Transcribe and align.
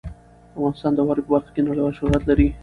افغانستان 0.55 0.91
د 0.95 0.99
واوره 1.01 1.21
په 1.23 1.29
برخه 1.33 1.51
کې 1.55 1.65
نړیوال 1.67 1.93
شهرت 1.99 2.23
لري. 2.29 2.47